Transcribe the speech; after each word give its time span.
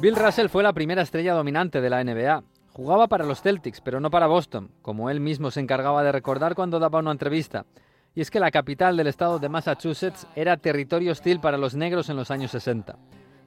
Bill 0.00 0.14
Russell 0.14 0.46
fue 0.46 0.62
la 0.62 0.72
primera 0.72 1.02
estrella 1.02 1.34
dominante 1.34 1.80
de 1.80 1.90
la 1.90 2.04
NBA. 2.04 2.44
Jugaba 2.72 3.08
para 3.08 3.24
los 3.24 3.42
Celtics, 3.42 3.80
pero 3.80 3.98
no 3.98 4.10
para 4.10 4.28
Boston, 4.28 4.70
como 4.80 5.10
él 5.10 5.18
mismo 5.18 5.50
se 5.50 5.58
encargaba 5.58 6.04
de 6.04 6.12
recordar 6.12 6.54
cuando 6.54 6.78
daba 6.78 7.00
una 7.00 7.10
entrevista. 7.10 7.66
Y 8.14 8.20
es 8.20 8.30
que 8.30 8.38
la 8.38 8.52
capital 8.52 8.96
del 8.96 9.08
estado 9.08 9.40
de 9.40 9.48
Massachusetts 9.48 10.28
era 10.36 10.56
territorio 10.56 11.10
hostil 11.10 11.40
para 11.40 11.58
los 11.58 11.74
negros 11.74 12.08
en 12.10 12.16
los 12.16 12.30
años 12.30 12.52
60. 12.52 12.96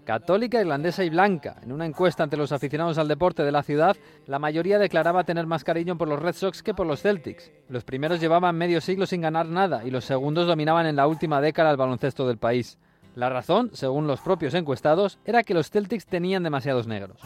Católica, 0.04 0.60
irlandesa 0.60 1.06
y 1.06 1.10
blanca. 1.10 1.56
En 1.64 1.72
una 1.72 1.86
encuesta 1.86 2.26
entre 2.26 2.40
los 2.40 2.52
aficionados 2.52 2.98
al 2.98 3.08
deporte 3.08 3.44
de 3.44 3.52
la 3.54 3.64
ciudad, 3.64 3.96
la 4.28 4.38
mayoría 4.38 4.78
declaraba 4.78 5.24
tener 5.24 5.48
más 5.48 5.64
cariño 5.64 5.98
por 5.98 6.10
los 6.10 6.20
Red 6.20 6.36
Sox 6.36 6.62
que 6.62 6.74
por 6.74 6.86
los 6.86 7.02
Celtics. 7.02 7.50
Los 7.70 7.86
primeros 7.86 8.20
llevaban 8.20 8.58
medio 8.58 8.82
siglo 8.82 9.06
sin 9.06 9.22
ganar 9.22 9.46
nada 9.46 9.86
y 9.86 9.90
los 9.90 10.04
segundos 10.04 10.48
dominaban 10.48 10.86
en 10.86 10.98
la 10.98 11.08
última 11.08 11.40
década 11.40 11.72
el 11.72 11.78
baloncesto 11.78 12.28
del 12.28 12.40
país. 12.40 12.78
La 13.16 13.30
razón, 13.30 13.72
según 13.74 14.08
los 14.08 14.22
propios 14.22 14.54
encuestados, 14.54 15.20
era 15.26 15.44
que 15.44 15.54
los 15.54 15.70
Celtics 15.70 16.06
tenían 16.06 16.44
demasiados 16.44 16.88
negros. 16.88 17.20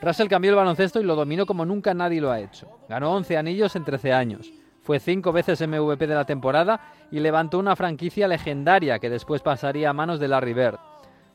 Russell 0.00 0.28
cambió 0.28 0.50
el 0.50 0.56
baloncesto 0.56 1.00
y 1.00 1.04
lo 1.04 1.16
dominó 1.16 1.46
como 1.46 1.64
nunca 1.64 1.94
nadie 1.94 2.20
lo 2.20 2.30
ha 2.30 2.40
hecho. 2.40 2.68
Ganó 2.88 3.12
11 3.14 3.36
anillos 3.36 3.74
en 3.74 3.84
13 3.84 4.12
años. 4.12 4.52
Fue 4.82 5.00
cinco 5.00 5.32
veces 5.32 5.60
MVP 5.66 6.06
de 6.06 6.14
la 6.14 6.24
temporada 6.24 6.80
y 7.10 7.20
levantó 7.20 7.58
una 7.58 7.74
franquicia 7.74 8.28
legendaria 8.28 8.98
que 8.98 9.10
después 9.10 9.42
pasaría 9.42 9.90
a 9.90 9.92
manos 9.92 10.20
de 10.20 10.28
Larry 10.28 10.54
Bird. 10.54 10.78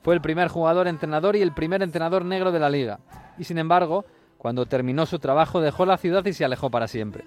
Fue 0.01 0.13
el 0.13 0.21
primer 0.21 0.48
jugador 0.48 0.87
entrenador 0.87 1.35
y 1.35 1.41
el 1.41 1.53
primer 1.53 1.81
entrenador 1.81 2.26
negro 2.26 2.51
de 2.51 2.59
la 2.59 2.70
liga. 2.70 2.99
Y 3.37 3.43
sin 3.43 3.57
embargo, 3.57 4.05
cuando 4.37 4.65
terminó 4.65 5.05
su 5.05 5.20
trabajo 5.20 5.62
dejó 5.62 5.85
la 5.85 5.98
ciudad 5.98 6.26
y 6.26 6.34
se 6.34 6.45
alejó 6.45 6.70
para 6.70 6.87
siempre. 6.87 7.26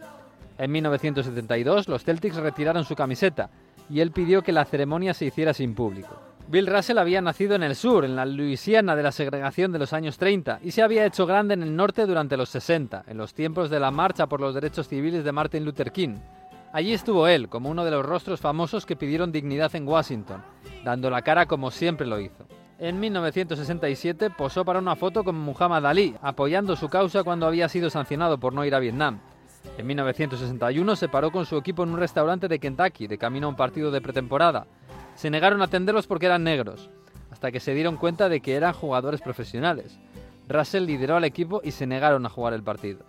En 0.58 0.72
1972 0.72 1.88
los 1.88 2.04
Celtics 2.04 2.36
retiraron 2.36 2.84
su 2.84 2.94
camiseta 2.94 3.50
y 3.88 4.00
él 4.00 4.10
pidió 4.10 4.42
que 4.42 4.52
la 4.52 4.64
ceremonia 4.64 5.14
se 5.14 5.26
hiciera 5.26 5.54
sin 5.54 5.74
público. 5.74 6.25
Bill 6.48 6.68
Russell 6.68 6.98
había 6.98 7.20
nacido 7.20 7.56
en 7.56 7.64
el 7.64 7.74
sur, 7.74 8.04
en 8.04 8.14
la 8.14 8.24
Luisiana 8.24 8.94
de 8.94 9.02
la 9.02 9.10
segregación 9.10 9.72
de 9.72 9.80
los 9.80 9.92
años 9.92 10.16
30, 10.16 10.60
y 10.62 10.70
se 10.70 10.80
había 10.80 11.04
hecho 11.04 11.26
grande 11.26 11.54
en 11.54 11.62
el 11.64 11.74
norte 11.74 12.06
durante 12.06 12.36
los 12.36 12.50
60, 12.50 13.02
en 13.08 13.16
los 13.16 13.34
tiempos 13.34 13.68
de 13.68 13.80
la 13.80 13.90
marcha 13.90 14.28
por 14.28 14.40
los 14.40 14.54
derechos 14.54 14.86
civiles 14.86 15.24
de 15.24 15.32
Martin 15.32 15.64
Luther 15.64 15.90
King. 15.90 16.18
Allí 16.72 16.92
estuvo 16.92 17.26
él, 17.26 17.48
como 17.48 17.68
uno 17.68 17.84
de 17.84 17.90
los 17.90 18.06
rostros 18.06 18.40
famosos 18.40 18.86
que 18.86 18.94
pidieron 18.94 19.32
dignidad 19.32 19.74
en 19.74 19.88
Washington, 19.88 20.40
dando 20.84 21.10
la 21.10 21.22
cara 21.22 21.46
como 21.46 21.72
siempre 21.72 22.06
lo 22.06 22.20
hizo. 22.20 22.46
En 22.78 23.00
1967 23.00 24.30
posó 24.30 24.64
para 24.64 24.78
una 24.78 24.94
foto 24.94 25.24
con 25.24 25.34
Muhammad 25.34 25.84
Ali, 25.84 26.14
apoyando 26.22 26.76
su 26.76 26.88
causa 26.88 27.24
cuando 27.24 27.46
había 27.46 27.68
sido 27.68 27.90
sancionado 27.90 28.38
por 28.38 28.52
no 28.52 28.64
ir 28.64 28.74
a 28.76 28.78
Vietnam. 28.78 29.18
En 29.78 29.86
1961 29.88 30.94
se 30.94 31.08
paró 31.08 31.32
con 31.32 31.44
su 31.44 31.56
equipo 31.56 31.82
en 31.82 31.90
un 31.90 31.98
restaurante 31.98 32.46
de 32.46 32.60
Kentucky, 32.60 33.08
de 33.08 33.18
camino 33.18 33.48
a 33.48 33.50
un 33.50 33.56
partido 33.56 33.90
de 33.90 34.00
pretemporada, 34.00 34.66
se 35.16 35.30
negaron 35.30 35.60
a 35.60 35.64
atenderlos 35.64 36.06
porque 36.06 36.26
eran 36.26 36.44
negros, 36.44 36.88
hasta 37.30 37.50
que 37.50 37.60
se 37.60 37.74
dieron 37.74 37.96
cuenta 37.96 38.28
de 38.28 38.40
que 38.40 38.54
eran 38.54 38.72
jugadores 38.72 39.20
profesionales. 39.20 39.98
Russell 40.48 40.84
lideró 40.84 41.16
al 41.16 41.24
equipo 41.24 41.60
y 41.64 41.72
se 41.72 41.86
negaron 41.86 42.24
a 42.24 42.30
jugar 42.30 42.54
el 42.54 42.62
partido. 42.62 43.00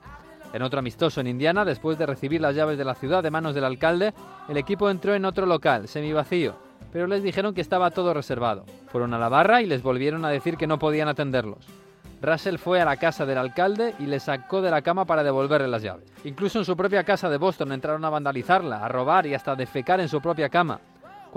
En 0.53 0.61
otro 0.61 0.79
amistoso 0.79 1.21
en 1.21 1.27
Indiana, 1.27 1.65
después 1.65 1.97
de 1.97 2.05
recibir 2.05 2.41
las 2.41 2.55
llaves 2.55 2.77
de 2.77 2.85
la 2.85 2.95
ciudad 2.95 3.21
de 3.21 3.29
manos 3.29 3.53
del 3.53 3.65
alcalde, 3.65 4.13
el 4.47 4.57
equipo 4.57 4.89
entró 4.89 5.13
en 5.13 5.25
otro 5.25 5.45
local, 5.45 5.87
semivacío, 5.87 6.55
pero 6.91 7.05
les 7.05 7.21
dijeron 7.21 7.53
que 7.53 7.61
estaba 7.61 7.91
todo 7.91 8.13
reservado. 8.13 8.65
Fueron 8.87 9.13
a 9.13 9.19
la 9.19 9.29
barra 9.29 9.61
y 9.61 9.65
les 9.65 9.83
volvieron 9.83 10.23
a 10.25 10.29
decir 10.29 10.57
que 10.57 10.67
no 10.67 10.79
podían 10.79 11.09
atenderlos. 11.09 11.67
Russell 12.21 12.57
fue 12.57 12.81
a 12.81 12.85
la 12.85 12.97
casa 12.97 13.25
del 13.25 13.37
alcalde 13.37 13.93
y 13.99 14.07
le 14.07 14.19
sacó 14.19 14.61
de 14.61 14.71
la 14.71 14.81
cama 14.81 15.05
para 15.05 15.23
devolverle 15.23 15.67
las 15.67 15.83
llaves. 15.83 16.11
Incluso 16.23 16.57
en 16.57 16.65
su 16.65 16.75
propia 16.75 17.03
casa 17.03 17.29
de 17.29 17.37
Boston 17.37 17.73
entraron 17.73 18.03
a 18.05 18.09
vandalizarla, 18.09 18.83
a 18.83 18.87
robar 18.87 19.27
y 19.27 19.35
hasta 19.35 19.55
defecar 19.55 19.99
en 19.99 20.09
su 20.09 20.19
propia 20.19 20.49
cama. 20.49 20.79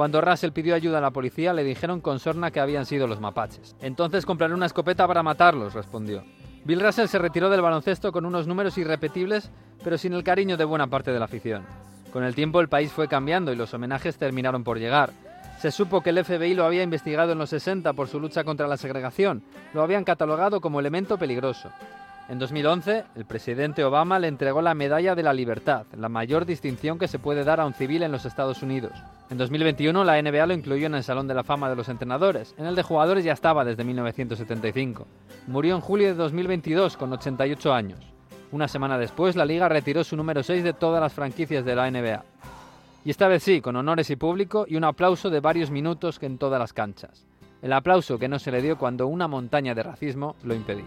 Cuando 0.01 0.23
Russell 0.23 0.53
pidió 0.53 0.75
ayuda 0.75 0.97
a 0.97 1.03
la 1.03 1.11
policía, 1.11 1.53
le 1.53 1.63
dijeron 1.63 2.01
con 2.01 2.21
sorna 2.21 2.51
que 2.51 2.59
habían 2.59 2.87
sido 2.87 3.07
los 3.07 3.21
mapaches. 3.21 3.77
Entonces 3.83 4.25
compraré 4.25 4.55
una 4.55 4.65
escopeta 4.65 5.07
para 5.07 5.23
matarlos, 5.23 5.75
respondió. 5.75 6.25
Bill 6.65 6.81
Russell 6.81 7.09
se 7.09 7.19
retiró 7.19 7.51
del 7.51 7.61
baloncesto 7.61 8.11
con 8.11 8.25
unos 8.25 8.47
números 8.47 8.79
irrepetibles, 8.79 9.51
pero 9.85 9.99
sin 9.99 10.15
el 10.15 10.25
cariño 10.25 10.57
de 10.57 10.65
buena 10.65 10.87
parte 10.87 11.13
de 11.13 11.19
la 11.19 11.27
afición. 11.27 11.67
Con 12.15 12.25
el 12.25 12.35
tiempo 12.35 12.63
el 12.63 12.71
país 12.71 12.91
fue 12.91 13.09
cambiando 13.09 13.53
y 13.53 13.57
los 13.57 13.75
homenajes 13.75 14.17
terminaron 14.17 14.65
por 14.65 14.79
llegar. 14.79 15.11
Se 15.59 15.71
supo 15.71 16.01
que 16.01 16.09
el 16.09 16.25
FBI 16.25 16.55
lo 16.55 16.65
había 16.65 16.83
investigado 16.83 17.33
en 17.33 17.39
los 17.39 17.51
60 17.51 17.93
por 17.93 18.09
su 18.09 18.19
lucha 18.19 18.43
contra 18.43 18.69
la 18.69 18.79
segregación. 18.79 19.43
Lo 19.75 19.83
habían 19.83 20.05
catalogado 20.05 20.63
como 20.63 20.81
elemento 20.81 21.19
peligroso. 21.19 21.69
En 22.31 22.39
2011, 22.39 23.07
el 23.17 23.25
presidente 23.25 23.83
Obama 23.83 24.21
le 24.21 24.29
entregó 24.29 24.63
la 24.63 24.73
Medalla 24.73 25.17
de 25.17 25.25
la 25.25 25.33
Libertad, 25.33 25.87
la 25.97 26.09
mayor 26.09 26.47
distinción 26.47 26.97
que 26.97 27.09
se 27.09 27.19
puede 27.19 27.43
dar 27.43 27.59
a 27.59 27.67
un 27.67 27.75
civil 27.75 28.05
en 28.05 28.13
los 28.13 28.25
Estados 28.25 28.63
Unidos. 28.63 28.93
En 29.31 29.37
2021, 29.37 30.05
la 30.05 30.23
NBA 30.23 30.47
lo 30.47 30.55
incluyó 30.55 30.87
en 30.87 30.95
el 30.95 31.03
Salón 31.03 31.27
de 31.27 31.35
la 31.35 31.43
Fama 31.43 31.69
de 31.69 31.75
los 31.75 31.89
Entrenadores. 31.89 32.55
En 32.57 32.67
el 32.67 32.77
de 32.77 32.85
jugadores 32.85 33.25
ya 33.25 33.33
estaba 33.33 33.65
desde 33.65 33.83
1975. 33.83 35.09
Murió 35.49 35.75
en 35.75 35.81
julio 35.81 36.07
de 36.07 36.15
2022 36.15 36.97
con 36.97 37.13
88 37.13 37.75
años. 37.75 37.99
Una 38.53 38.69
semana 38.69 38.97
después, 38.97 39.35
la 39.35 39.45
liga 39.45 39.69
retiró 39.69 40.05
su 40.05 40.17
número 40.17 40.45
6 40.45 40.63
de 40.63 40.73
todas 40.73 41.01
las 41.01 41.13
franquicias 41.13 41.65
de 41.65 41.75
la 41.75 41.91
NBA. 41.91 42.23
Y 43.05 43.11
esta 43.11 43.27
vez 43.27 43.43
sí, 43.43 43.61
con 43.61 43.75
honores 43.75 44.09
y 44.09 44.15
público 44.15 44.67
y 44.69 44.77
un 44.77 44.85
aplauso 44.85 45.31
de 45.31 45.41
varios 45.41 45.73
minutos 45.73 46.21
en 46.23 46.39
todas 46.39 46.61
las 46.61 46.73
canchas. 46.73 47.27
El 47.61 47.73
aplauso 47.73 48.21
que 48.21 48.29
no 48.29 48.39
se 48.39 48.53
le 48.53 48.63
dio 48.63 48.79
cuando 48.79 49.09
una 49.09 49.27
montaña 49.27 49.75
de 49.75 49.83
racismo 49.83 50.37
lo 50.45 50.55
impedía. 50.55 50.85